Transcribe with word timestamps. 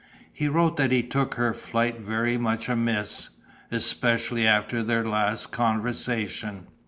He 0.33 0.47
wrote 0.49 0.77
that 0.77 0.91
he 0.91 1.03
took 1.03 1.35
her 1.35 1.53
flight 1.53 1.99
very 2.01 2.35
much 2.35 2.67
amiss, 2.67 3.29
especially 3.71 4.47
after 4.47 4.81
their 4.81 5.07
last 5.07 5.51
conversation. 5.51 6.65